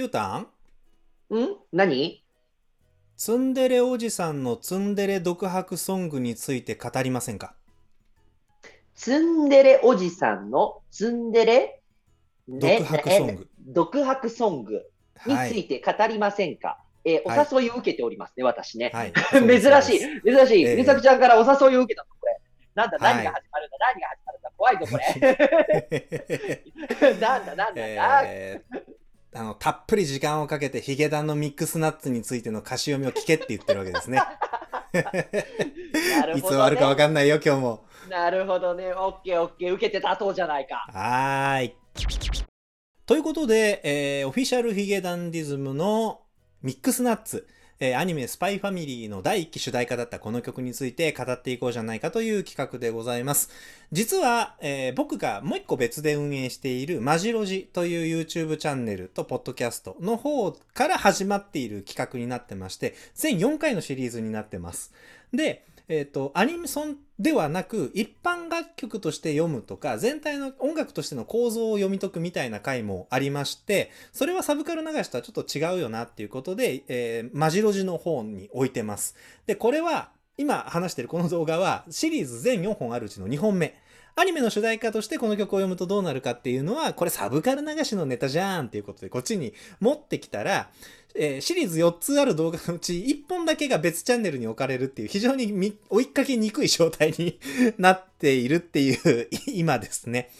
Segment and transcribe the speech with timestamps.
[0.00, 0.40] ゆうたん？
[0.40, 0.46] ん？
[1.72, 2.24] 何？
[3.18, 7.54] ツンデレおじさんのツンデレ独白ソングについて語りませんか？
[8.94, 11.82] ツンデレおじさんのツンデレ、
[12.48, 13.42] 独白ソング。
[13.42, 14.82] え独白ソング
[15.26, 18.90] について語りませんか、えーはいお誘いを受けておりますね、私ね。
[18.94, 19.12] はい。
[19.30, 20.64] 珍しい、珍しい。
[20.64, 22.40] ええみさきちゃんからお誘いを受けたの、これ。
[22.74, 26.64] なんだ、はい何が始まるんだ、何が始まるんだ、怖いぞ、これ。
[27.20, 28.22] なんだ、なんだ、なんだ。
[28.24, 28.99] えー
[29.32, 34.20] あの、たっぷり時間をかけてヒゲダンのミックスナッツについての歌詞読みを聞けって言ってるわけですね。
[34.92, 35.28] ね。
[36.36, 37.84] いつ終わるかわかんないよ、今日も。
[38.08, 38.92] なるほどね。
[38.92, 39.74] オッケー、オッケー。
[39.74, 40.86] 受けて立とうじゃないか。
[40.92, 41.76] はーい。
[43.06, 46.22] ということで、えーオフィシャルヒゲダンディズムの
[46.62, 47.46] ミックスナッツ、
[47.82, 53.48] えーアニメスパイファミリーの第1期主題歌だったこの曲について語っていこうじゃないかという企画でございます。
[53.90, 64.92] 実は、えー僕がもう一個別で運営しているマジロジという YouTube チャンネルとポッドキャストの方から始まっている企画になってまして、全4回のシリーズになってます。
[65.32, 79.16] で、えっ、と、アニメソンではなく、一般楽曲として読むとか、全体の音楽としての構造を読み解くみたいな回もありまして、それはサブカル流しとはちょっと違うよなっていうことで、えーマジロジの方に置いてます。
[79.46, 83.74] で、これは、今話してるこの動画は、シリーズ全4本あるうちの2本目。
[84.16, 90.70] アニメの主題歌としてこの曲を読むとどうなるかっていうのは、これサブカル流しのネタじゃんっていうことで、こっちに持ってきたら、
[91.14, 97.38] えーシリーズ4つある動画のうち1本だけが別チャンネルに置かれるっていう非常に追いかけにくい状態に
[97.78, 100.30] なっているっていう今ですね。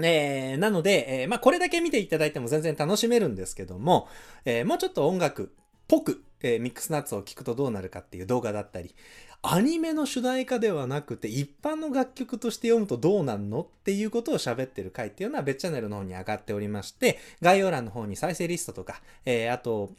[0.00, 4.08] えーなので、えーまあ、これだけ見ていただいても全然楽しめるんですけども、
[4.44, 5.52] えーもうちょっと音楽
[5.88, 8.94] ぽく、えーミックスナッツを聞くとどうなるかっていう動画だったり、
[9.42, 19.90] アニメの主題歌ではなくて一般の楽曲として読むとどうなんのっていうことを喋ってる回っていうのは別チャンネルの方に上がっておりまして、概要欄の方に再生リストとか、えーあと、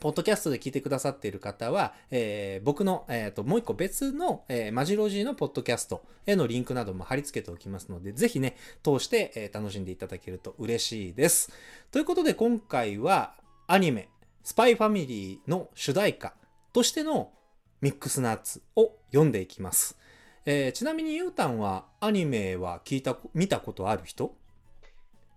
[0.00, 11.50] ポッドキャストで聞いてくださっている方は、えー僕の、えーともう一個別の、えーマジロジーのポッドキャストへのリンクなども貼り付けておきますので、ぜひね、通して、えー楽しんでいただけると嬉しいです。
[11.90, 13.34] ということで今回は
[13.66, 14.08] アニメ、
[14.42, 16.34] スパイファミリーの主題歌
[16.72, 17.32] としての
[17.80, 19.98] ミックスナッツを読んでいきます。
[20.46, 24.34] えーちなみにゆうたんはアニメは聞いた、見たことある人？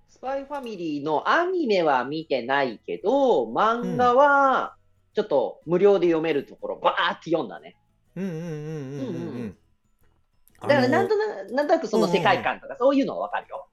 [0.08, 4.76] スパイファミリーのアニメは見てないけど、漫画は
[5.14, 7.76] ちょっと無料で読めるところ、バーって読んだね。
[8.16, 9.58] うんうんうんうんうんううんん。
[10.62, 13.68] だからなんとななんとなくその世界観とかそういうのはわかるよ。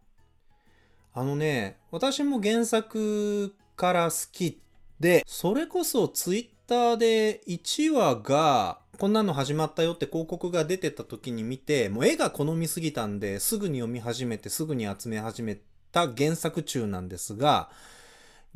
[1.15, 4.61] あのね、私も原作から好き
[5.01, 15.59] で、それこそツイッターで1話が、こんなの始まったよって広告が出てた時に見て、もう絵が好みすぎたんで、すぐに読み始めて、すぐに集め始め
[15.93, 17.71] た原作中なんですが、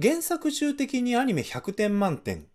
[0.00, 2.46] 原作中的にアニメ100点満点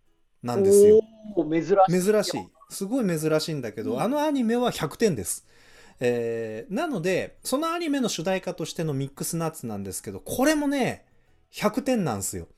[0.42, 1.00] なんですよ。
[1.46, 2.12] 珍しい。
[2.12, 2.48] 珍しい。
[2.68, 5.46] すごい珍しいんだけど、うんあのアニメは100点です。
[6.00, 11.06] えーなので、そのアニメの主題歌としてのミックスナッツなんですけど、これもね、
[11.52, 12.48] 100点なんですよ。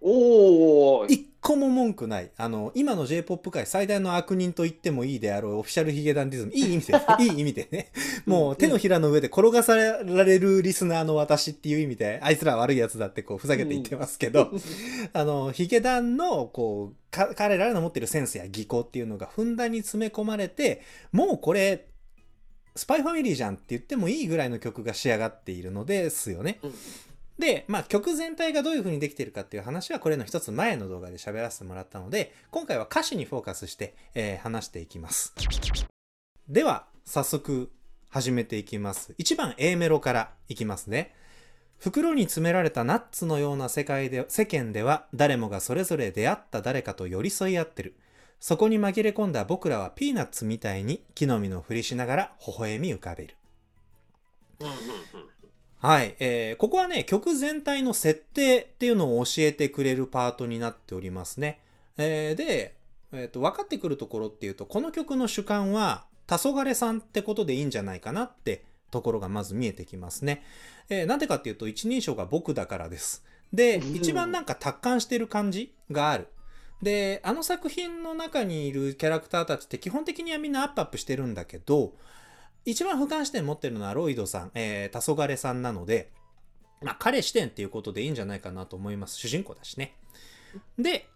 [0.00, 1.12] おー。
[1.12, 2.30] 一個も文句ない。
[2.36, 6.52] あの、今の J-POP 界最大の悪人と言ってもいいであろうオフィシャルヒゲダンディズム。
[6.52, 7.92] いい意味で、 いい意味でね。
[8.26, 14.50] もう手のひらの上で転がされるリスナーの私っていう意味で、あいつら悪いやつだってこうふざけて言ってますけど、
[15.12, 20.82] あの、ヒゲダンの、こう、か彼らの持ってるセンスや技巧っていうのがふんだんに詰め込まれて、
[21.12, 21.86] もうこれ、
[22.76, 26.60] スパイファミリーじゃんって言ってもいいぐらいの曲が仕上がっているのですよね。
[26.62, 26.74] うん
[27.38, 35.34] で、まあ曲全体がどういう風にできているかっていう話はこれの一つ前の動画で喋らせてもらったので、今回は歌詞にフォーカスして、えー話していきます。
[36.48, 37.70] では、早速
[38.08, 39.14] 始めていきます。
[39.18, 41.14] 1番 A メロからいきますね。
[41.78, 47.94] 袋に詰められたナッツのような世界で、世間では誰もがそれぞれ出会った誰かと寄り添い合ってる。
[48.40, 53.36] そこに紛れ込んだ僕らはピーナッツみたいに木の実のふりしながら微笑み浮かべる。
[55.80, 61.60] はい、えーここはね、曲全体の設定っていうのを教えてくれるパートになっておりますね。
[61.96, 62.74] えーで、
[63.12, 70.42] えーと、分かってくるところっていうと、この曲の主観は、黄昏さんってことでいいんじゃないかなってところがまず見えてきますね。
[70.88, 73.24] えーなんでかっていうと、一人称が僕だからです。
[73.52, 76.26] で、うん一番なんか達観してる感じがある。
[76.82, 81.92] で、あの作品の中にいるキャラクターたちって基本的にはみんなアップアップしてるんだけど、
[82.70, 86.10] 一番俯瞰視点持ってるのはロイドさん、えー、黄昏さんなので、
[86.82, 89.16] まあ彼視点っていうことでいいんじゃないかなと思います。
[89.16, 89.94] 主人公だしね。
[90.78, 91.08] で、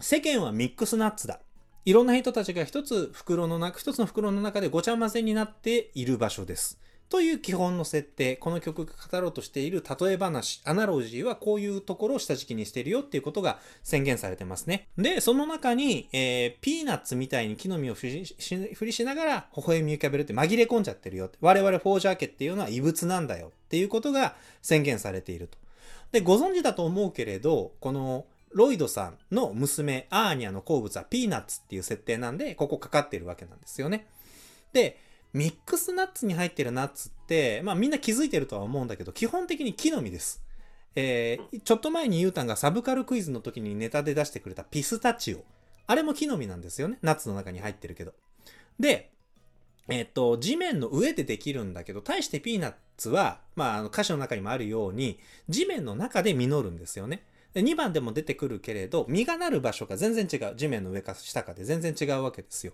[0.00, 1.40] 世間はミックスナッツだ。
[1.84, 6.80] いろんな人たちが一つ袋の中、一つの袋の中でごちゃ混ぜになっている場所です。
[7.10, 14.86] という基本の設定、この曲が語ろうとしている例え話、アナロジーはこういうところを下敷きにしているよっていうことが宣言されてますね。
[14.96, 21.28] で、その中に、えー、ピーナッツみたいに木の実を振りしながら微笑み浮かべるって紛れ込んじゃってるよ。
[21.40, 25.58] 我々フォージャー家っていうのは異物なんだよっていうことが宣言されていると。
[26.12, 34.06] で、ご存知だと思うけれど、このロイドさんの娘、アーニャの好物はピーナッツっていう設定なんで、ここかかってるわけなんですよね。
[34.72, 40.42] で、ミックスナッツに入ってるナッツって、まあみんな気づいてるとは思うんだけど、基本的に木の実です。
[40.96, 45.44] えー、ちょっと前にゆうたんがサブカルクイズの時にネタで出してくれたピスタチオ。
[45.86, 46.98] あれも木の実なんですよね。
[47.02, 48.12] ナッツの中に入ってるけど。
[48.78, 49.10] で、
[49.88, 55.18] えっ、と、地面の上でできるんだけど、対してピーナッツは、まあ、あの歌詞の中にもあるように、
[55.48, 57.24] 地面の中で実るんですよね。
[57.54, 60.54] で2番でも出てくるけれど、実がなる場所が全然違う。
[60.56, 62.72] 地面の上か下かで全然違うわけですよ。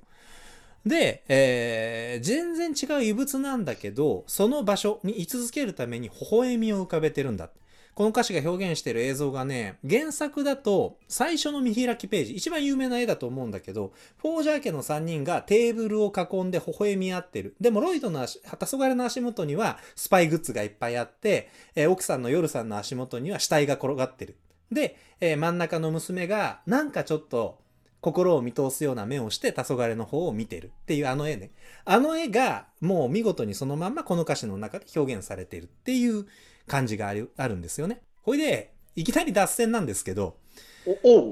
[0.87, 7.51] で、えー、全然違う異物なんだけど、その場所に居続けるために微笑みを浮かべてるんだ。
[7.95, 17.57] この歌詞が表現してる映像がね、原作だと最初の見開きページ、一番有名な絵だと思うんだけど、フォージャー家の3人がテーブルを囲んで微笑み合ってる。
[17.59, 24.37] でもロイドの足、黄昏の足元にはスパイグッズがいっぱいあって、えー、奥さんの夜さんの足元には死体が転がってる。
[24.71, 27.59] で、えー、真ん中の娘がなんかちょっと
[28.07, 31.51] 心を見通すような目をして黄昏の方を見てるっていうあの絵ね。
[31.85, 36.25] あの絵がもう見事にそのまんまこの歌詞の中で表現されてるっていう
[36.69, 38.01] 感じがあるあるんですよね。
[38.23, 40.37] ほいで、いきなり脱線なんですけど、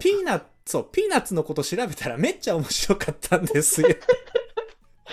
[0.00, 3.88] ピーナッツ、そう、ピーナッツのこと調べたらめっちゃ面白かったんですよ。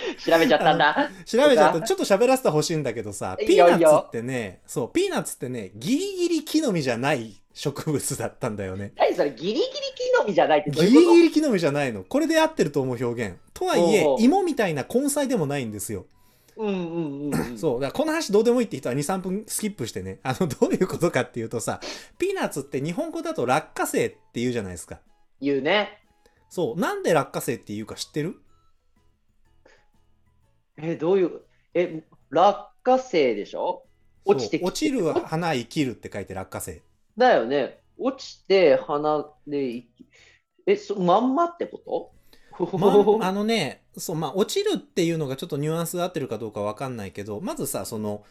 [0.24, 1.10] 調べちゃったんだ。
[1.24, 1.82] 調べちゃった。
[1.82, 8.92] ちょっと喋らせてほしいんだけどさ、ピーナッツってね、そう、ピーナッツってね、ギリギリ木の実じゃない植物だったんだよね。
[8.96, 12.04] 何それギリギリ木の実じゃないってギリギリ木の実じゃないの。
[12.04, 13.36] これで合ってると思う表現。
[13.54, 16.06] とはいえ、芋みたいな根菜でもないんですよ。
[16.56, 17.80] うんうんうん、そう。
[17.80, 20.20] だからこの話どうでもいいって人は2、3分スキップしてね。
[20.22, 21.80] あの、どういうことかっていうとさ、
[22.18, 25.00] ピーナッツって日本語だと落花生って言うじゃないですか。
[25.40, 26.02] 言うね。
[26.50, 26.80] そう。
[26.80, 28.36] なんで落花生って言うか知ってる？
[30.76, 31.40] え、どういう、
[31.74, 33.84] え、落花生でしょ？
[34.24, 36.80] 落ちて落ちる花生きるって書いて落花生。
[37.16, 37.80] だよね。
[37.98, 39.84] 落ちて花で
[40.66, 42.12] え、そまんまってこと？
[42.78, 48.24] まあのね、そう、まあ、落ちるっていうのがちょっとニュアンスが合ってるかどうかわかんないけど、まずさ、その、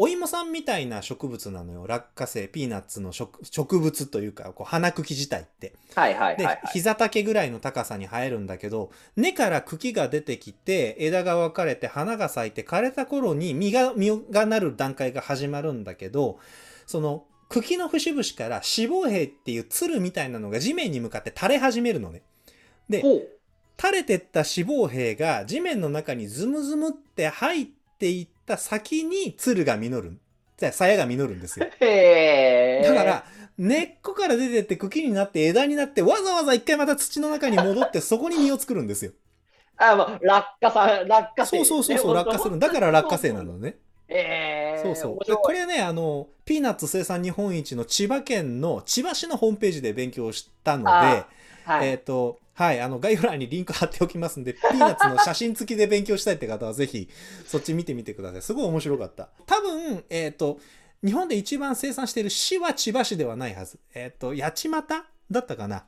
[0.00, 1.86] お芋さんみたいな植物なのよ。
[1.88, 5.74] 落花生、ピーナッツの植物というか、こう花茎自体って。
[5.96, 16.38] はいはいはい、はい、で、膝丈ぐらいの高さに生えるんだけど、根から茎が出てきて、枝が分かれて花が咲いて枯れた頃に実が、実がなる段階が始まるんだけど、
[16.86, 22.22] その、茎の節々から脂肪兵っていう鶴みたいなのが地面に向かって垂れ始めるのね。
[22.88, 23.02] で、
[23.76, 27.66] 垂れてった脂肪兵が地面の中にズムズムって入っ
[27.98, 30.18] ていった先に鶴が実る。
[30.56, 31.66] じゃあ、鞘が実るんですよ。
[31.80, 33.24] へだから、
[33.56, 39.12] 根っこから出てって茎になって枝になってわざわざ一回また土の中に戻ってそこに実を作るんですよ。
[39.78, 42.58] あ、まあ、落下さ、落下そうそうそうそう、落下する。
[42.58, 43.76] だから落花生なのね。
[44.10, 51.24] えー、そうそうでこれねあのピーナッツ生産日本一の千葉県の千葉市のホームページで勉強したので、
[51.68, 57.08] はい、えっ、ー、とはいあの概要欄にリンク貼っておきますんで ピーナッツの写真付きで勉強したいって方はぜひ
[57.46, 58.42] そっち見てみてください。
[58.42, 59.28] すごい面白かった。
[59.44, 60.58] 多分えっ、ー、と
[61.04, 63.78] 日本で一番生産している市は千葉市ではないはず。
[63.94, 64.86] えっ、ー、と八街
[65.30, 65.84] だったかな。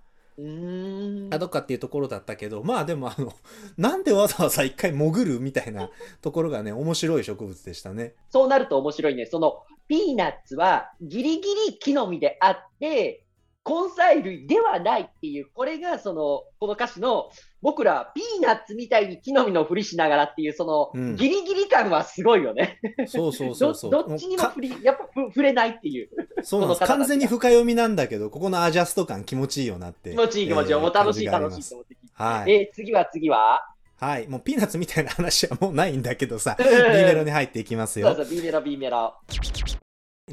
[1.31, 3.33] あどっかっていうところだったけどまあでもあの
[3.77, 5.91] なんでわざわざ一回潜るみたいな
[6.23, 8.15] ところがね面白い植物でしたね。
[8.31, 9.27] そうなると面白いね。
[9.27, 13.25] そのピーナッツはギリギリ木の実であって
[13.65, 17.31] 根菜類ではないっていう、これがその、この歌詞の、
[17.63, 22.81] 僕らピーナッツみたいに木の実のふりしながらっていう、その、うん、ギリギリ感はすごいよね。
[23.07, 24.09] そうそうそうそう ど。
[24.09, 26.09] どっちにも振り、やっぱ触れないっていう。
[26.43, 26.85] そうなんです。
[26.85, 30.11] 完全に深読みなんだけど、ここのアジャスト感気持ちいいよなって。
[30.11, 30.73] 気持ちいい気持ちいい。
[30.73, 32.53] えー、もう楽しい楽しいと思ってはい。
[32.53, 33.67] えー、次は次は
[33.99, 34.27] はい。
[34.27, 38.15] もうピーナッツみたいな話はもうないんだけどさ、B メロに入っていきますよ。
[38.15, 39.15] そうそう、B メロ、B メロ。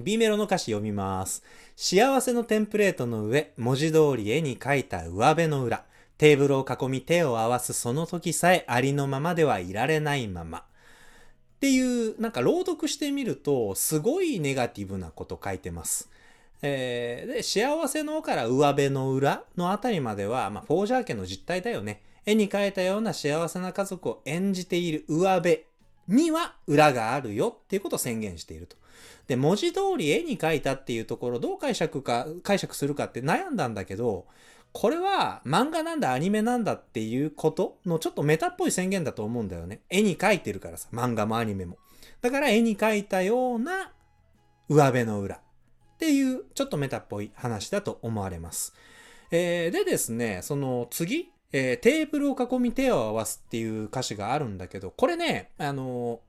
[0.02, 1.44] B メロの歌詞読みます。
[1.76, 5.86] 幸せのテンプレートの上、文字通り絵に描いた上辺の裏。
[6.18, 10.60] テーブルを囲み手を合わすその時さえありのままではいられないまま。
[10.60, 10.64] っ
[11.60, 16.10] ていう、なんか朗読してみると、すごいネガティブなこと書いてます。
[16.62, 22.02] えー、で、幸せのから上辺の裏のあたりまでは、まあ、フォージャー家の実態だよね。
[22.26, 25.62] 絵に描いたような幸せな家族を演じている上辺
[26.08, 28.76] には裏があるよっていうことを宣言していると。
[29.28, 34.26] で、文字通り絵に描いたっていうところどう解釈か、解釈するかって悩んだんだけど、
[34.74, 39.82] これは漫画なんだ、アニメなんだっていうことのちょっとメタっぽい宣言だと思うんだよね。
[39.90, 41.78] 絵に描いてるからさ、漫画もアニメも。
[42.22, 43.92] だから絵に描いたような
[44.70, 45.40] 上辺の裏っ
[45.98, 48.74] ていうちょっとメタっぽい話だと思われます。
[49.32, 56.22] えー、でですね、その次、えー、テーブルを囲み手を合わすっていう歌詞があるんだけど、これね、あの、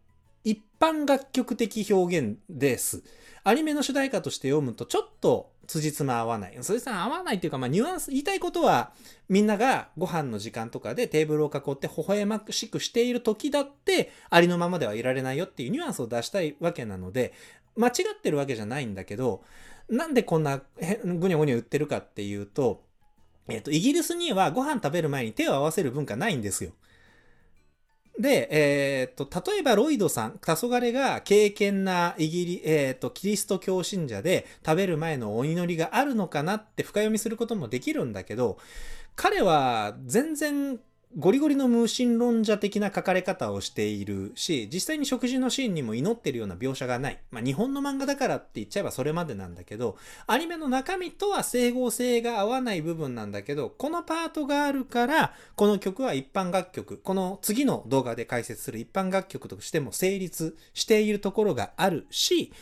[0.45, 3.03] 一般楽曲的表現です。
[3.45, 6.57] アニメの主題歌として読むとちょっと辻褄合わない。
[6.63, 8.93] それさ、合わないっていうか、まあ、ニュアンス、言いたいことは、
[9.29, 17.35] みんながご飯の時間とかでテーブルを囲って微笑ましくしている時だって、ありのままではいられないよっていうニュアンスを出したいわけなので、
[17.77, 19.45] 間違ってるわけじゃないんだけど、
[19.91, 20.63] なんでこんな
[21.05, 22.83] ぐにょぐにょ言ってるかっていうと、
[23.49, 26.73] えっ、と、イギリスにはご飯食べる前に手を合わせる文化ないんですよ。
[28.19, 38.59] で、えっ、と、例えばロイドさん、黄昏が敬虔なイギリ、えっ、と、キリスト教信者で食べる前のお祈りがあるのかなって深読みすることもできるんだけど、
[39.15, 40.81] 彼は全然
[41.17, 47.19] ゴリゴリの無神論者的な書かれ方をしているし、実際に食事のシーンにも祈ってるような描写がない。
[47.31, 49.97] まあ日本の漫画だからって言っちゃえばそれまでなんだけど、
[50.27, 62.53] アニメの中身とは整合性が合わない部分なんだけど、このパートがあるから、この曲は一般楽曲、この次の動画で解説する一般楽曲としても成立しているところがあるし、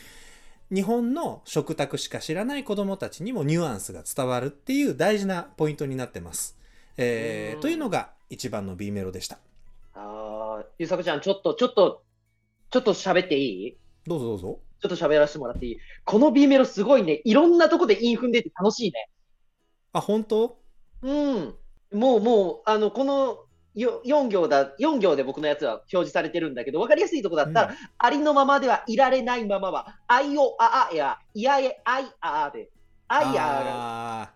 [0.73, 6.57] 日本の食卓しか知らない子供たちにもニュアンスが伝わるっていう大事なポイントになってます。
[6.97, 9.38] えー、というのが一番の B メロでした。
[9.95, 12.02] ああ、ゆうさこちゃん、ちょっと、ちょっと、
[12.71, 13.76] ちょっと喋っていい？
[14.06, 14.61] どうぞどうぞ。
[14.80, 15.78] ちょっと喋らせてもらっていい？
[16.04, 17.23] この B メロすごいね。
[17.25, 19.09] いろんなとこでイン踏んでて楽しいね。
[19.92, 20.59] あ、本当？
[21.02, 21.54] うん。
[21.92, 23.45] もう、もう、あの、この
[23.76, 32.71] 4行だ、4行で僕のやつは表示されてるんだけど、分かりやすいとこだったら、うん、ありのままではいられないままは、あいおああや、いやえあいああで、
[33.09, 34.33] あいああ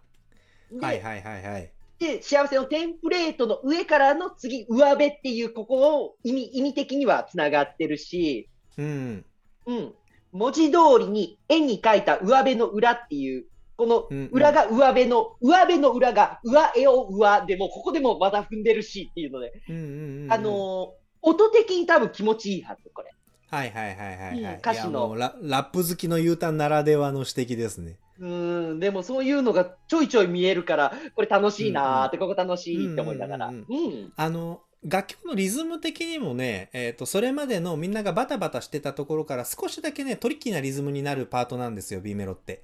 [0.80, 0.86] が。
[0.86, 1.72] はいはいはいはい。
[2.00, 9.24] で、幸せのテンプレートの上からの次、上辺っていう、ここを意味意味的にはつながってるし、うん。
[9.66, 9.94] うん。
[10.32, 13.44] 文字通りに絵に描いた上辺の裏っていう、
[13.76, 20.88] この裏が上辺の、うんうん、上辺の裏が上絵を上でも、ここでもまだ踏んでるしっていうので、うんうんうん、あのー、
[21.20, 23.10] 音的に多分気持ちいいはず、これ。
[23.50, 25.34] はいはいはいはい、はい、歌詞のラ。
[25.42, 27.98] ラップ好きの U ターンならではの指摘ですね。
[28.20, 28.26] う
[28.74, 33.48] ん、でもそういうのがちょいちょい見えるから、これ楽しいなーって、うんうん、ここ楽しいって思いながら。
[33.48, 33.66] うん、
[34.14, 42.62] あの、楽曲のリズム的にもね、えっ、ー、と、それまでのみんながバタバタしてたところから少しだけね、トリッキーなリズムになるパートなんですよ、B メロって。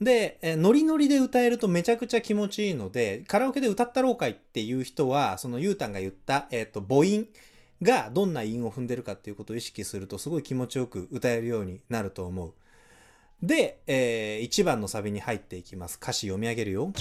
[0.00, 7.26] で、えー、ノリノリで歌えるとめちゃくちゃ気持ちいいので、カラオケで歌ったろうかいっていう人は、そのゆうたんが言った、えっ、ー、と、母音
[7.82, 12.54] がどんな韻を踏んでるかっていうことを意識すると、すごい気持ちよく歌えるようになると思う。
[13.42, 15.98] で、えー、1番のサビに入っていきます。
[16.02, 16.92] 歌詞読み上げるよ。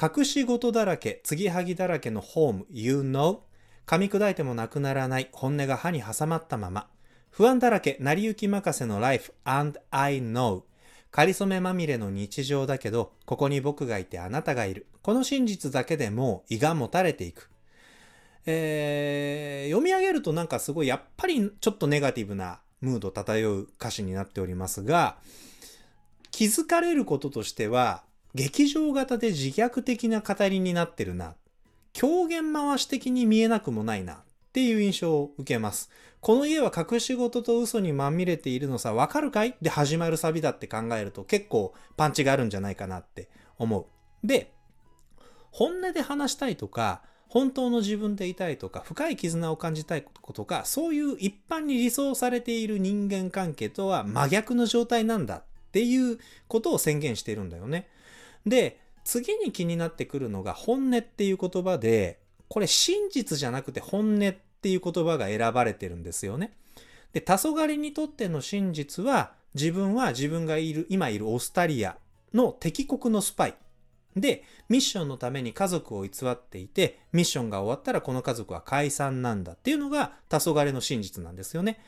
[0.00, 3.40] 隠し事だらけ、継ぎはぎだらけのホーム、you know?
[3.86, 6.88] 噛み砕いてもなくならない本音が歯に挟まったまま。
[7.30, 10.62] 不安だらけ、成り行き任せの life, and I know?
[11.10, 14.86] かりそめまみれの日常だけど、ここに僕がいてあなたがいる。
[15.02, 17.50] この真実だけでもう胃がもたれていく。
[18.44, 25.18] えー、読み上げるとなんかすごいやっぱりちょっとネガティブなムード漂う歌詞になっておりますが、
[26.30, 28.04] 気づかれることとしては、
[28.34, 31.34] 劇場型で自虐的な語りになってるな。
[31.92, 34.14] 狂言回し的に見えなくもないな。
[34.14, 34.18] っ
[34.52, 35.90] ていう印象を受けます。
[36.20, 39.54] この家は隠し事と嘘にまみれているのさ、わかるかい？
[39.60, 43.28] で始まるサビだって考えると結構パンチがあるんじゃないかなって
[43.58, 44.26] 思う。
[44.26, 44.54] で、
[45.50, 55.42] 本音で話したいとか、本当の自分でいたいとか、深い絆を感じたいことか、そういう一般に理想されている人間関係とは真逆の状態なんだっ
[55.72, 56.18] ていう
[56.48, 57.88] ことを宣言しているんだよね。
[58.46, 66.52] で、次に気になってくるのが本音っていう言葉で、これ真実じゃなくて本音っていう言葉が選ばれてるんですよね。
[67.12, 71.96] で、黄昏にとっての真実は、自分は自分がいる、今いるオースタリア
[72.34, 73.54] の敵国のスパイ。
[74.16, 81.78] で、ミッションのために家族を偽っていて、ミッションが終わったらこの家族は解散なんだっていうのが黄昏の真実なんですよね。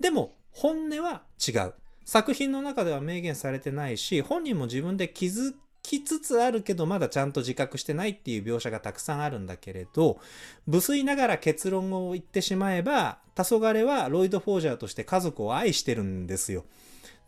[0.00, 1.74] でも、本音は違う。
[2.04, 10.18] 作品の中では明言されてないし、本人も自分で気づきつつあるけど、まだちゃんと自覚してないっていう描写がたくさんあるんだけれど、
[10.66, 16.64] 無粋ながら結論を言ってしまえば、黄昏はロイド・フォージャーとして家族を愛してるんですよ。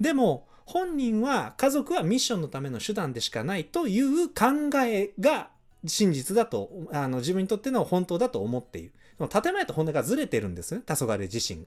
[0.01, 4.45] でも、本人は家族はミッションのための手段でしかないという考
[4.85, 5.49] えが
[5.87, 8.93] 真実だと、あの自分にとっての本当だと思っている。
[9.29, 11.65] 建前と本音がずれてるんですね、黄昏自身。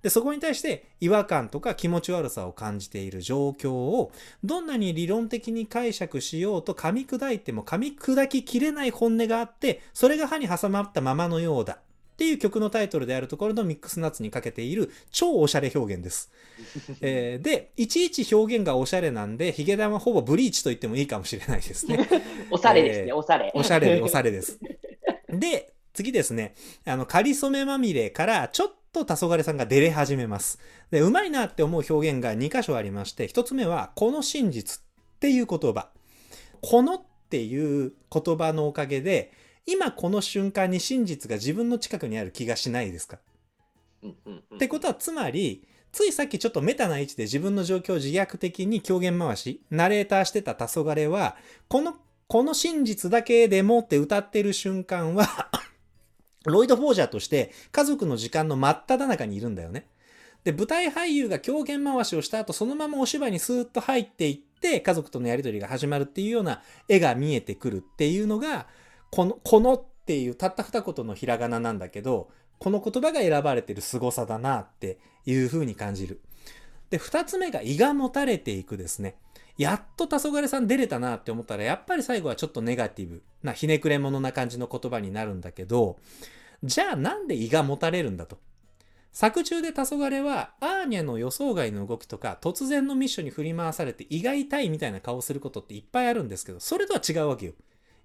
[0.00, 4.12] で、そこに対して違和感とか気持ち悪さを感じている状況を、
[4.44, 11.80] どんなに理論的に解釈しようと噛み砕いても噛み砕ききれない本音があって、それが歯に挟まったままのようだ。
[12.16, 16.32] っっていう曲のタイトルであるところのミックスナッツにかけている超おしゃれ表現です。
[17.02, 22.08] えーで、いちいち表現がおしゃれなんで、ヒゲダンはほぼブリーチと言ってもいいかもしれないですね。
[22.50, 23.52] おしゃれですね、えーおしゃれ。
[23.54, 24.58] おしゃれでおしゃれです。
[25.28, 26.54] で、次ですね。
[26.86, 30.58] あの、仮染めまみれからちょっと黄昏さんが出れ始めます。
[30.90, 34.82] で、うまいなって思う表現が2箇所ありまして、1つ目は、この真実っ
[35.20, 35.90] ていう言葉。
[36.62, 39.32] このっていう言葉のおかげで、
[39.66, 43.18] 今この瞬間に真実が自分の近くにある気がしないですか？
[44.02, 51.36] うんうんうんってことはつまりついさっきちょっとメタな位置で自分の状況を自虐的に狂言回しナレーターしてた黄昏は
[51.68, 51.96] この
[52.28, 55.50] この真実だけでもって歌ってる瞬間は
[56.44, 59.86] ロイド・フォージャーとして家族の時間の真っ只中にいるんだよね。
[60.44, 68.68] で舞台俳優が狂言回しをした後そのままお芝居にスーッと入っていって家族とのやり取りが始まるっていうような絵が見えてくるっていうのが
[69.10, 76.20] この、このっていうたった二言のひらがななんだけど、この言葉が選ばれてる凄さだなっていう風に感じる。
[76.90, 79.16] で、二つ目が胃が持たれていくですね。
[79.58, 85.98] やっと黄昏さん出れたなって思ったら、やっぱり最後はちょっとネガティブなひねくれ者な感じの言葉になるんだけど、
[86.62, 88.38] じゃあなんで胃が持たれるんだと。
[89.12, 97.52] 作中で黄昏はアーニャの予想外の動きとか突然のミッションに振り回されて胃が痛いみたいな顔することっていっぱいあるんですけど、それとは違うわけよ。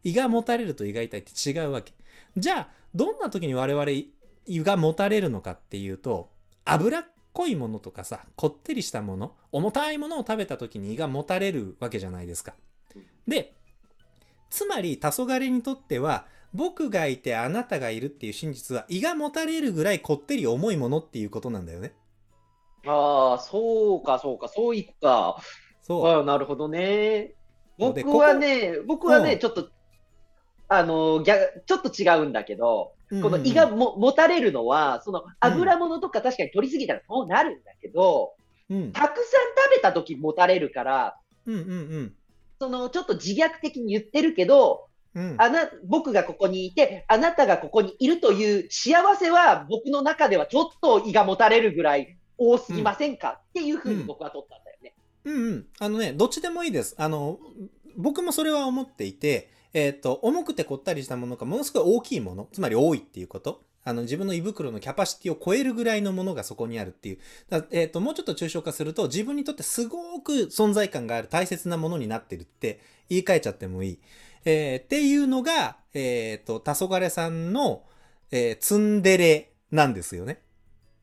[0.04, 1.94] 胃が持たれると胃が痛いって違うわけ。
[2.38, 3.86] じゃあ、どんな時に我々
[4.46, 6.30] 胃が持たれるのかっていうと、
[6.66, 12.54] 脂っこいものとかさ、こってりしたもの、重たいものを食べた時に胃が持たれるわけじゃないですか。
[13.28, 13.54] で、
[14.50, 21.94] つまり、黄昏にとっては、僕がいてあなたがいるっていう真実は胃が持たれるぐらいこってり重いものっていうことなんだよね。
[22.86, 25.38] ああ、そうか、そうか、そういくか。
[25.82, 26.08] そう。
[26.08, 27.36] ああ、なるほどね。
[27.78, 29.70] 僕はね、僕はね、うんちょっと、
[30.74, 38.36] あの、逆、ちょっと違うんだけど、うんこの胃がも持たれるのは、その油物とか確かに取りすぎたらそうなるんだけど、
[38.70, 42.14] うん、たくさん食べた時持たれるから、うん、うん、
[42.58, 45.36] そのちょっと自虐的に言ってるけど、うん。
[45.40, 54.94] あな、僕がここにいて、あなたがここにいるという幸せは僕の中ではちょっと胃が持たれるぐらい多すぎませんか、っていうふうに僕は取ったんだよね。
[55.26, 55.66] うんうん。
[55.80, 56.96] あのね、どっちでもいいです。
[56.98, 57.40] あの、
[57.98, 63.64] 僕もそれは思っていて、えっ、と、重くてこったりしたものがものすごい大きいもの、つまり多いっていうこと。
[63.84, 67.18] あの、自分の胃袋のキャパシティを超えるぐらいのものがそこにあるっていう。
[67.50, 72.80] だえっ、と、もうちょっと抽象化すると、自分にとってすごく存在感がある大切なものになってるって
[73.10, 74.00] 言い換えちゃってもいい。
[74.46, 77.84] えーっていうのが、えっ、と、黄昏さんの、
[78.32, 80.42] えーツンデレなんですよね。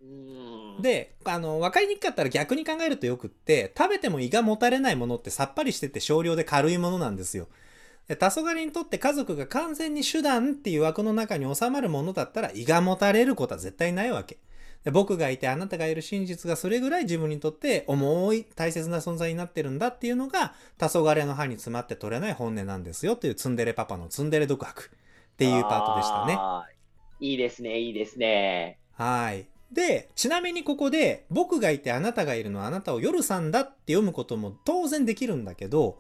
[0.01, 7.49] うん、で、あの、分かりにくかったら逆に考えるとよくって、食べても胃がもたれないものってさっぱりしてて少量で軽いものなんですよ。
[8.09, 14.39] で黄昏にとって家族が完全に手段っていう枠の中に収まるものだったら胃がもたれることは絶対ないわけ。
[14.85, 26.79] で僕がいてあなたがいる真実がそれぐらい自分にとって重い大切な存在になってるんだっていうのが黄昏の歯に詰まって取れない本音なんですよっていうツンデレパパのツンデレ独白っていうパートでしたね。
[27.21, 28.79] いいですね、いいですね。
[28.93, 29.47] はい。
[29.73, 35.99] で、ちなみにここで、僕がいてあなたがいるのはあなたを夜さんだって読むことも当然できるんだけど、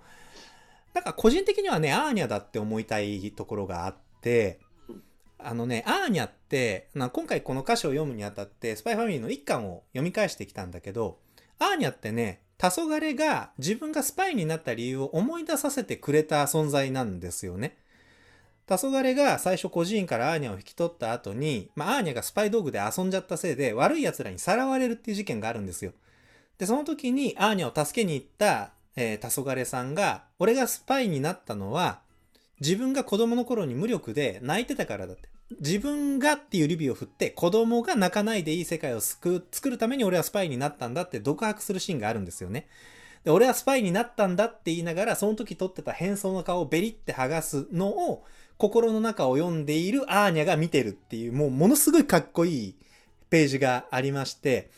[0.98, 4.58] なんか個人的にはね、アーニャだって思いたいところがあって、
[5.38, 11.20] あのね、アーニャって、な今回この歌詞を読むにあたって、スパイファミリーの一巻を読み返してきたんだけど、
[11.60, 17.78] アーニャってね、黄昏が自分がスパイになった理由を思い出させてくれた存在なんですよね。
[18.66, 25.92] 黄昏が最初孤児院からアーニャを引き取った後に、まあ、アーニャがスパイ道具で遊んじゃったせいで悪い奴らにさらわれるっていう事件があるんですよ。
[26.58, 32.00] で、その時にアーニャを助けに行った、えー、黄昏さんが、俺がスパイになったのは、
[32.60, 35.28] 自分が子供の頃に無力で泣いてたからだって。
[35.60, 42.66] 自分がっていうリビを振って、子供が泣かないでいい世界を救う作るために俺はスパイになったんだって独白するシーンがあるんですよね。
[43.22, 48.24] で、俺はスパイになったんだって言いながら、その時撮ってた変装の顔をベリって剥がすのを、
[48.56, 52.74] 心の中を読んでいるアーニャが見てるっていう、もうものすごいかっこいい
[53.30, 54.70] ページがありまして、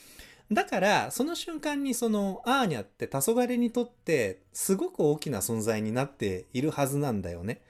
[0.52, 7.60] だから、その瞬間にそのアーニャって黄昏にとってすごく大きな存在になっているはずなんだよね。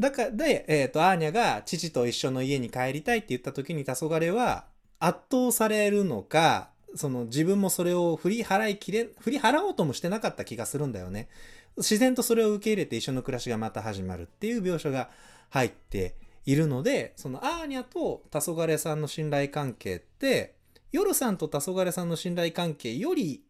[0.00, 4.64] だから、で、えっ、と、アーニャが父と一緒の家に帰りたいって言った時に黄昏は
[4.98, 11.28] 圧倒されるのか、その自分もそれを振り払いきれ、振り払おうともしてなかった気がするんだよね。
[11.76, 15.10] 自然とそれを受け入れて一緒の暮らしがまた始まるっていう描写が
[15.50, 20.54] 入っているので、そのアーニャと黄昏さんの信頼関係って、
[20.92, 23.44] 夜さんと黄昏さんの信頼関係より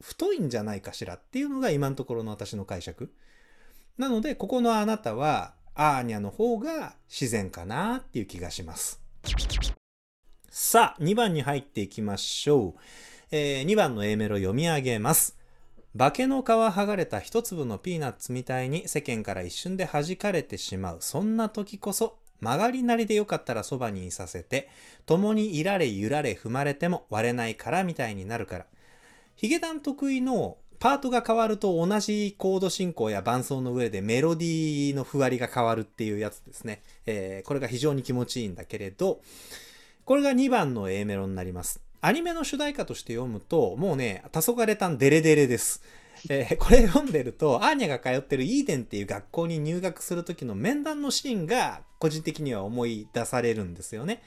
[0.00, 3.12] 太いんじゃないかしらっていうのが今のところの私の解釈。
[3.96, 9.00] なので、ここのあなたは、アーニャの方が自然かなっていう気がします。
[10.50, 12.80] さあ、2番に入っていきましょう。
[13.30, 15.38] えー、2番の A メロ読み上げます。
[15.96, 20.98] 化けの皮剥がれた一粒のピーナッツみたいに世間から一瞬で弾かれてしまう。
[21.00, 24.68] そんな時こそ曲がりなりでよかったらそばにいさせて、
[25.06, 28.66] 共にいられ揺られ踏まれても割れないからみたいになるから。
[29.36, 36.82] ヒゲダン得意のパートが変わると同じコード進行や伴奏の上でメロディーのふわりが変わるっていうやつですね。
[37.06, 39.20] えーこれが非常に気持ちいいんだけれど、
[40.04, 41.80] これが2番の A メロになります。
[42.00, 45.84] アニメの主題歌として読むと、もうね、黄昏たんデレデレです。
[46.30, 54.22] えーこれ読んでると、アーニャが通ってるイーデンっていう学校に入学する時の面談のシーンが個人的には思い出されるんですよね。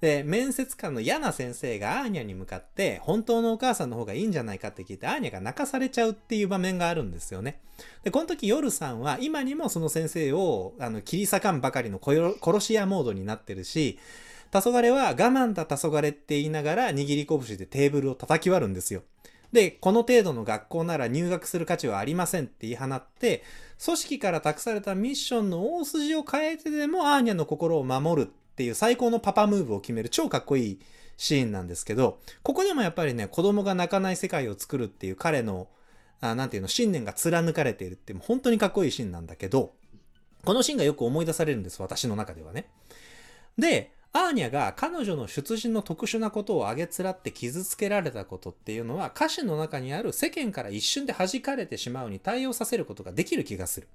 [0.00, 7.60] で、面接官の嫌な先生がアーニャに向かって、本当のお母さんの方がいいんじゃないかって聞いて、アーニャが泣かされちゃうっていう場面があるんですよね。
[8.02, 13.98] で、この時、夜さんは今にもその先生を、あの、切り裂かんばかりの殺し屋モードになってるし、
[14.50, 19.02] 黄昏は我慢だ黄昏って言いながら握り拳でテーブルを叩き割るんですよ。
[19.52, 23.42] で、この程度の学校なら入学する価値はありませんって言い放って、
[23.84, 30.80] 組織から託されたミッションの大筋を変えてでもアーニャの心を守るっていう最高のパパムーブを決める超かっこいい
[31.16, 35.68] シーンなんですけど、ここでもやっぱりね、子供が泣かない世界を作るっていう彼の、
[36.20, 39.74] あなんていうの、信念が貫かれているって、本当にかっこいいシーンなんだけど、
[40.44, 42.68] このシーンがよく思い出されるんです、私の中ではね。
[43.58, 53.88] で、アーニャが彼女の出自の特殊なことをあげつらって傷つけられたことっていうのは歌詞の中にある世間から一瞬で弾かれてしまうに対応させることができる気がする。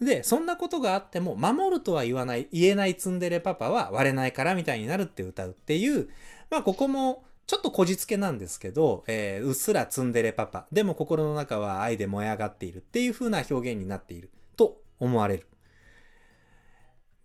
[0.00, 6.08] で、そんなことがあっても守るとは言わない、言えないツンデレパパは割れないからみたいになるって歌うっていう、
[6.50, 15.46] まあここもちょっとこじつけなんですけど、えーうっすらツンデレパパ、でも心の中は愛で燃え上がっているっていう風な表現になっていると思われる。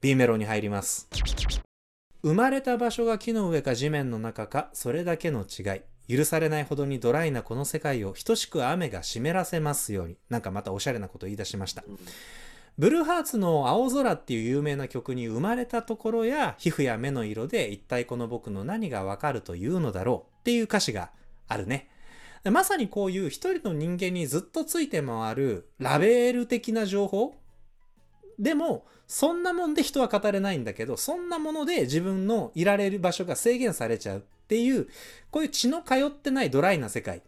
[0.02, 1.08] B メロに入ります。
[2.24, 6.16] 生まれた場所が木の上か地面の中か、それだけの違い。
[6.18, 10.18] 許されないほどにドライなこの世界を等しく雨が湿らせますように。
[10.30, 11.84] なんかまたおしゃれなこと言い出しました。
[12.78, 21.12] ブルーハーツの青空っていう有名な曲に生まれたところや皮膚や目の色で一体この僕の何がわかるというのだろうっていう歌詞が
[21.50, 21.90] あるね。
[22.46, 27.36] まさにこういう一人の人間にずっとついて回るラベール的な情報
[28.40, 34.88] でも、そんなもんで人は語れないんだけど、そんなもので自分のいられる場所が制限されちゃうっていう、
[35.30, 37.22] こういう血の通ってないドライな世界っ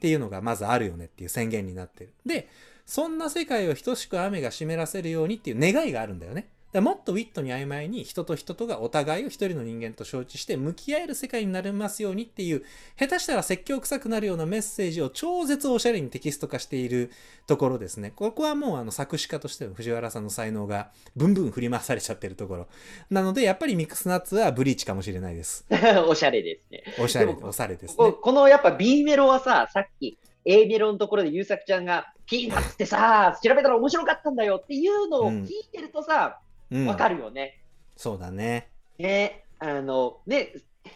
[0.00, 2.12] ていうのがまずあるよねっていう宣言になってる。
[2.26, 2.48] で、
[2.86, 6.48] そんな世界を等しく雨が湿らせるようにっていう願いがあるんだよね。
[6.72, 12.62] だもっとウィットに曖昧に人と人とがお互いを一人の人間と承知して向き合える世界になりますようにっていう
[12.96, 17.10] 下手したら説教臭くなるようなメッセージを超絶おしゃれにテキスト化している
[17.48, 18.12] ところですね。
[18.14, 22.68] ここはもうあの作詞家としての藤原さんの才能がブンブン振り回されちゃってるところ。
[23.10, 25.66] なのでやっぱりミックスナッツはブリーチかもしれないです。
[26.06, 26.84] おしゃれですね。
[27.00, 28.12] おしゃれ、おしゃれですこね。
[28.12, 36.49] このやっぱ B メロはさ、さっき A メロのところで優作ちゃんが、ピーナッツってさ、調べたら面白かったんだよっていうのを聞いてるとさ、うん
[36.86, 37.62] わ、かるよね。
[37.96, 38.70] そうだね。
[38.98, 40.52] ね、あの、ね、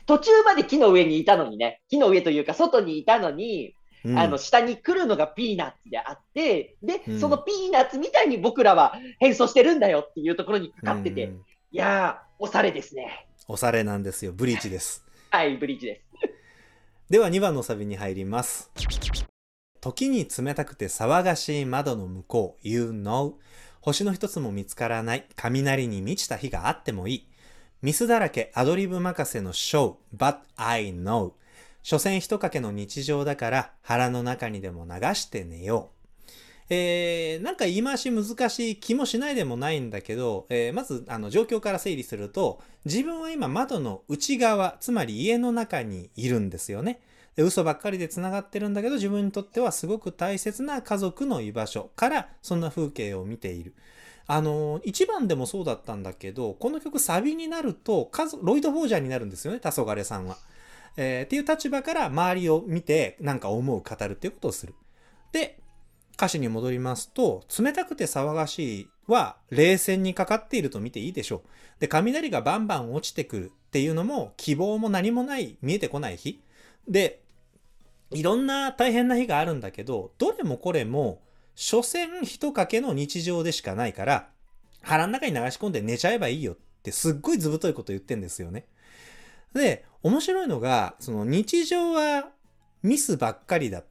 [0.07, 11.43] 途中まで木の上にいたのにね、木の上というか外にいたのに、うんあの、下に来るのがピーナッツであって、で、うんそのピーナッツみたいに僕らは変装してるんだよっていうところにかかってて、うん
[11.75, 13.27] いやー、おしゃれですね。
[13.49, 14.33] おしゃれなんですよ。
[14.33, 15.05] ブリーチです。
[15.31, 16.05] はい、ブリッジです。
[17.11, 18.71] では2番のサビに入ります。
[19.81, 23.35] 時に冷たくて騒がしい窓の向こう、You know。
[23.85, 27.27] 星の一つも見つからない、雷に満ちた日があってもいい。
[27.83, 31.33] ミスだらけアドリブ任せのショー、But I know。
[31.83, 36.65] 所詮一かけの日常だから腹の中にでも流して寝よう。
[36.71, 47.03] えー、なんか言い回し難しい気もしないでもないんだけど、えーまずあの状況から整理すると自分は今窓の内側つまり家の中にいるんですよね。
[47.37, 53.75] で嘘ばっかりで繋がってるんだけど自分にとってはすごく大切な家族の居場所からそんな風景を見ている。
[54.27, 58.11] あの1番でもそうだったんだけどこの曲サビになると
[58.43, 60.37] ロイド・フォージャーになるんですよね黄昏さんは。
[60.97, 64.75] えーっていう立場から周りを見てなんか思う語るっていうことをする。
[65.33, 65.59] で
[66.15, 71.41] 歌詞に戻りますと、冷たくて騒がしいは冷戦にかかっていると見ていいでしょう。
[71.81, 76.41] で、雷がバンバン落ちてくるっていうのも希望も何もない、見えてこない日。
[76.89, 77.21] で、
[78.11, 81.23] いろんな大変な日があるんだけど、どれもこれも、
[81.55, 84.29] 所詮一かけの日常でしかないから、
[84.83, 88.67] 腹の中に流し込んで寝ちゃえばいいよってすっごいずぶといこと言ってんですよね。
[89.55, 92.29] で、面白いのが、その日常は
[92.83, 93.85] ミスばっかりだ。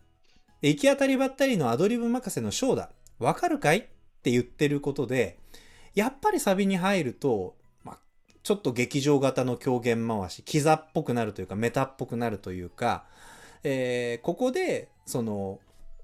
[0.61, 2.91] 行き当たりばったりのアドリブ任せのショーだ。
[3.17, 3.77] わかるかい？
[3.77, 3.81] っ
[4.23, 5.39] て言ってることで、
[5.95, 7.97] やっぱりサビに入ると、まあ、
[8.43, 13.05] ちょっと劇場型の狂言回し、キザっぽくなるというか、メタっぽくなるというか、
[13.63, 15.59] えーここで、その、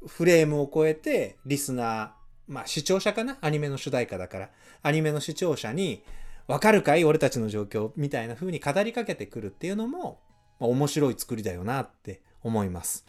[0.07, 2.09] フレームを超えて、リスナー、
[2.47, 3.37] まあ視聴者かな？
[3.41, 4.49] アニメの主題歌だから。
[4.81, 6.03] アニメの視聴者に、
[6.47, 7.03] わかるかい？
[7.03, 10.19] 俺たちの状況みたいな風に語りかけてくるっていうのも、
[10.59, 13.05] まあ面白い作りだよなって思います。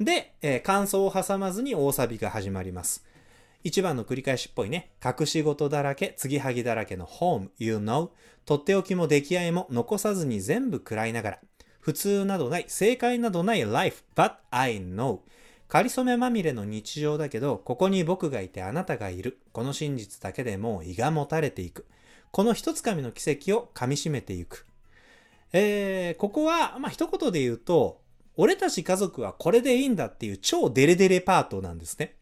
[0.00, 3.04] で、えー感想を挟まずに大サビが始まります。
[3.62, 4.90] 一番の繰り返しっぽいね。
[5.02, 8.10] 隠し事だらけ、継ぎはぎだらけの Home, you know.
[8.44, 11.38] とっておきも出来合いも残さずに全部食らいながら。
[11.84, 15.18] 普通などない、正解などない life, but I know.
[15.68, 19.38] かりそめまみれの日常だけど、ここに僕がいてあなたがいる。
[19.52, 21.84] この真実だけでもう胃がもたれていく。
[22.30, 24.64] この一つかみの奇跡を噛み締めていく。
[25.52, 28.00] えー、ここは、まあ、一言で言うと、
[28.38, 32.16] 俺たち家族はこれでいいんだっていう超デレデレパートなんですね。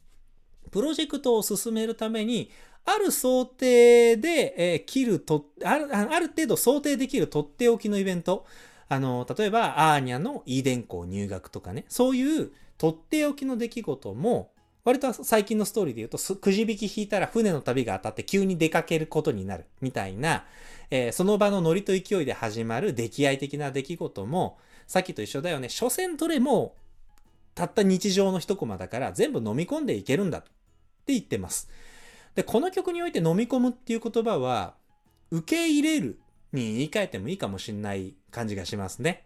[0.73, 2.51] プロジェクトを進めるために、
[2.85, 8.45] ある想定で、えー切るとある、ある程度想定できるとっておきのイベント。
[8.93, 14.53] あの、例えば、アーニャのイーデン校入学とかね、そういうとっておきの出来事も、
[14.85, 20.45] 割と最近のストーリーで言うと、くじ引き引いたら船の旅が当たって急に出かけることになるみたいな、
[20.91, 25.71] えーその場のノリと勢いで始まる出来合い的な出来事も、さっきと一緒だよね。
[25.71, 26.75] 所詮どれも、
[27.55, 31.71] たった日常の一コマだから全部飲み込んでいけるんだって言ってます。
[32.35, 34.75] で、この曲において飲み込むっていう言葉は、
[35.31, 36.19] 受け入れる
[36.53, 39.25] に言い換えてもいいかもしれない感じがしますね。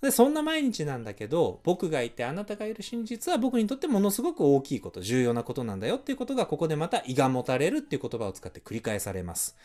[0.00, 9.56] で、そんな毎日なんだけど、僕がいてあなたがいる真実は僕にとってものすごく大きいこと、重要なことなんだよっていうことが、ここでまた胃がもたれるっていう言葉を使って繰り返されます。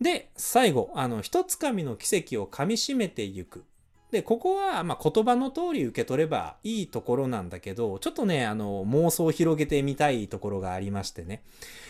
[0.00, 3.64] で、最後、あの、一つかみの奇跡を噛み締めていく。
[4.10, 11.42] で、ここは、まあ、言葉の通り受け取ればいいところなんだけど、ちょっとね、あの、妄想を広げてみたいところがありましてね。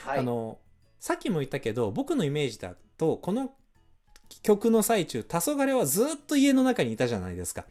[0.04, 0.58] はいあの、
[1.00, 3.52] さっきも言ったけど、僕のイメージだと、この
[4.42, 7.64] 曲の最中、黄昏はずっと家の中にいたじゃないですか。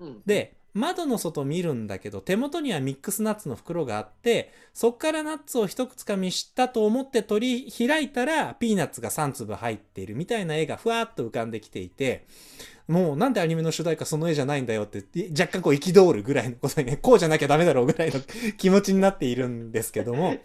[0.00, 12.26] うんで、窓の外見るんだけど、手元にはミックスナッツの袋があって、そっからナッツを一つかみしたと思って取り開いたら、ピーナッツが3粒入っているみたいな絵がふわっと浮かんできていて、
[12.88, 15.04] もうなんでアニメの主題歌その絵じゃないんだよって、
[15.38, 18.20] 若干こう憤るぐらいのことにね、こうじゃなきゃダメだろうぐらいの
[18.56, 20.36] 気持ちになっているんですけども、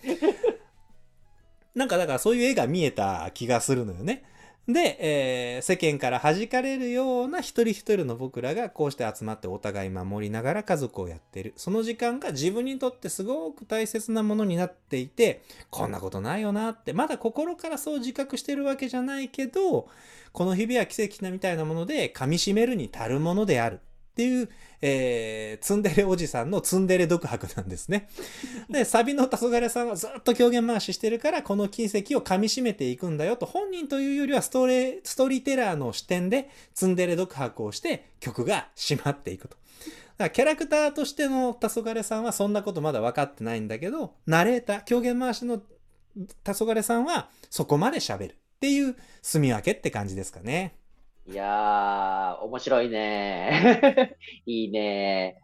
[1.74, 4.24] なんかだからそういう絵が見えた気がするのよね。
[4.68, 11.54] で、えー世間から弾かれるような一人一人の僕らがこうして集まってお互い守りながら家族をやってる。
[11.56, 19.88] その時間が自分にとってすごく大切なものになっていて、こんなことないよなって、まだ心からそう自覚してるわけじゃないけど、
[20.32, 23.80] この日々は奇跡なみたいなもので噛み締めるに足るものである。
[24.18, 24.50] っていう、
[24.82, 28.10] えーツンデレおじさんのツンデレ独白なんですね。
[28.68, 39.56] で、サビの黄昏さんはずっと狂言回ししてるから、この奇跡を噛み締めていくんだよと、本人というよりはストレストーリーテラーの視点でツンデレ独白をして曲が締まっていくと。
[39.56, 39.64] だか
[40.18, 45.64] らキャラクターとしての黄昏さんはそんなことまだ分かってないんだけど、ナレーター、狂言回しの黄
[46.44, 50.76] 昏さんはそこまで喋るっていう住み分けって感じですかね。
[51.30, 54.16] いやー、面白いね。
[54.48, 55.44] いいね。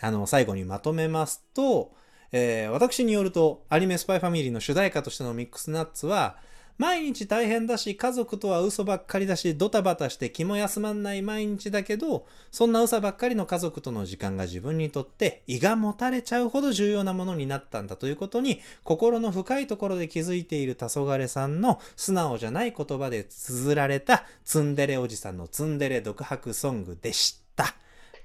[0.00, 1.92] あの、最後にまとめますと、
[2.30, 6.38] えー私によると、アニメスパイファミリーの主題歌としてのミックスナッツは、
[6.78, 27.74] 毎日大変だし、家族とは嘘ばっかりだし、ドタバタして気も休まんない毎日だけど、そんな嘘ばっかりの家族との時間が自分にとって胃がもたれちゃうほど重要なものになったんだということに、心の深いところで気づいている黄昏さんの素直じゃない言葉で綴られたツンデレおじさんのツンデレ独白ソングでした。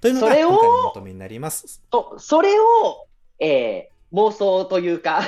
[0.01, 1.81] というのがそれを今回のまとめになります。
[1.89, 3.07] と、それを、
[3.39, 5.21] えー妄想というか、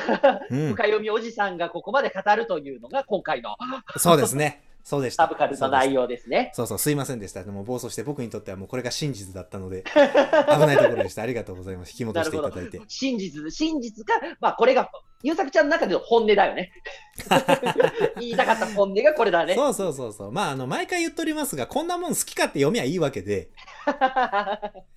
[0.49, 3.55] うん深読みおじさんがここまで語るというのが今回の
[3.97, 4.63] そうですね。
[4.83, 5.23] そうでした。
[5.23, 6.51] サブカルの内容ですね。
[6.53, 7.43] そうそう、すいませんでした。
[7.43, 11.23] でも暴走して僕にとってはもうこれが真実だったので、危ないところでした。
[11.23, 11.89] ありがとうございます。
[11.91, 12.79] 引き戻していただいて。
[12.87, 14.89] 真実、真実が、まあこれが、
[15.23, 16.71] 優作ちゃんの中での本音だよね。
[18.19, 19.55] 言いたかった本音がこれだね。
[19.55, 20.31] そうそうそうそう。
[20.31, 23.49] まあ、あの、毎回言っておりますが、こんなもん好き勝手読みゃいいわけで。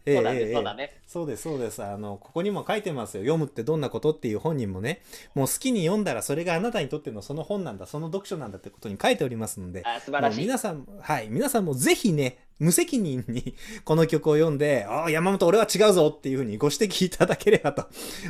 [0.05, 1.01] え えそうだね、ええそうだね。
[1.07, 1.83] そうです、そうです。
[1.83, 3.23] あの、ここにも書いてますよ。
[3.23, 5.01] 読むってどんなことっていう本人もね、
[5.35, 10.41] もう好きに読んだらそれがあなたにとってのその本なんだ、その読書なんだってことに書いておりますので、あ素晴らしい。
[10.43, 13.55] 皆さん、はい、皆さんもぜひね、無責任に
[13.85, 17.87] この曲を読んで、ああ、山本俺は違うぞっていうふうにご指摘いただければと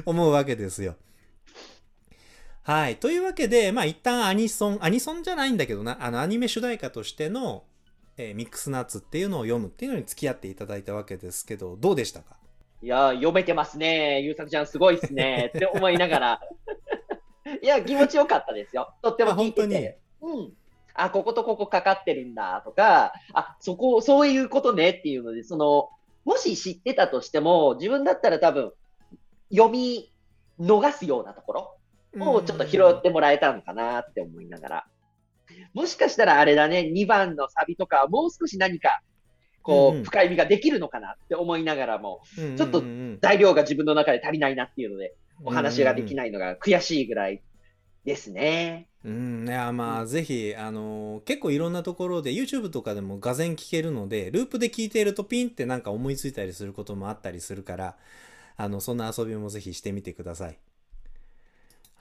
[0.06, 0.94] 思うわけですよ。
[2.70, 2.98] はい。
[2.98, 7.64] というわけで、まあ一旦アニソン、アニソンじゃないんだけどな、あのアニメ主題歌としての、
[8.16, 12.36] えーミックスナッツっていうのを読むっていうのに付き合っていただいたわけですけど、どうでしたか？
[12.80, 14.20] いやー、読めてますね。
[14.20, 15.50] 優作ちゃんすごいっすね。
[15.52, 16.40] って思いながら。
[17.60, 18.94] いや、気持ちよかったですよ。
[19.02, 19.98] とっても聞いてて。
[20.20, 20.52] うん。
[20.94, 25.88] あ、こことここかかってるんだとか、あ、そこ、そういうことねっていうので、その、
[26.24, 28.72] もし知ってたとしても、自分だったら多分、
[29.50, 30.12] 読み
[30.60, 31.76] 逃すようなところ
[32.18, 34.86] をちょっと拾ってもらえたのかなって思いながら。
[35.74, 39.02] もしかしたらあれだね、2番のサビとか、もう少し何か、
[39.62, 42.22] こう、深い意味ができるのかなって思いながらも、
[42.56, 42.82] ちょっと
[43.20, 47.42] 材料が自分の中で足りないなっていうので、お話ができないのが悔しいぐらい
[48.04, 48.88] ですね。
[49.04, 57.96] うん、いやまあ、ぜひ、あの結構いろんなところで YouTube とかでも画然聞けるのでループで聞いているとピンってなんか思いついたりすることもあったりするから
[58.58, 60.58] あのそんな遊びもぜひしてみてください。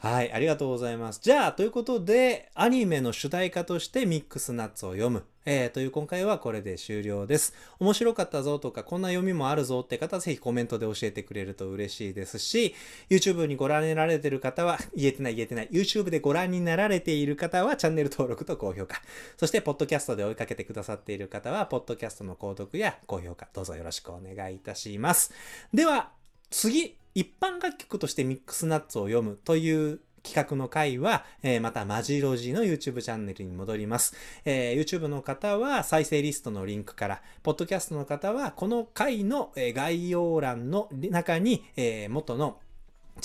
[0.01, 1.19] はい、ありがとうございます。
[1.21, 5.25] じゃあ、ということで、アニメの主題歌としてミックスナッツを読む。
[5.45, 7.53] えー、という今回はこれで終了です。
[7.81, 12.75] 面白かったぞとか、こんな読みもあるぞって方、ぜひコメントで教えてくれると嬉しいですし、
[13.09, 19.01] YouTube にご覧になられている方は、 言えてない言えてない、YouTube でご覧になられている方は、チャンネル登録と高評価。
[19.35, 25.33] そして、ポッドキャストで追いかけてくださっている方は、ポッドキャストの購読や高評価、どうぞよろしくお願いいたします。
[25.73, 26.13] では、
[26.51, 42.59] 次、一般楽曲としてミックスナッツを読むという企画の回は、えー、またマジロジの YouTube チャンネルに戻ります、えー、YouTube の方は再生リストのリンクから、ポッドキャストの方はこの回の概要欄の中に、えー、元の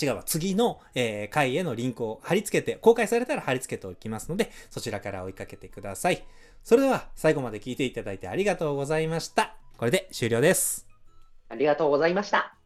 [0.01, 0.23] 違うわ。
[0.25, 6.25] 次の、えー、回へのリンクを貼り付けて、公開されたら貼り付けておきますので、そちらから追いかけてください。
[6.63, 9.57] それでは、最後まで聞いていただいてありがとうございました。
[9.77, 10.87] これで終了です。
[11.49, 12.64] ありがとうございました。